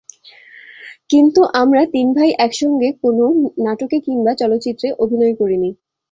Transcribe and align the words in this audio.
কিন্তু 1.09 1.41
আমরা 1.61 1.81
তিন 1.93 2.07
ভাই 2.17 2.29
একসঙ্গে 2.39 2.89
কোনো 3.03 3.25
নাটকে 3.65 3.97
কিংবা 4.07 4.31
চলচ্চিত্রে 4.41 4.87
অভিনয় 5.03 5.35
করিনি। 5.39 5.69